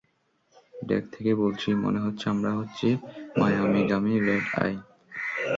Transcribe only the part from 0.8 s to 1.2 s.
day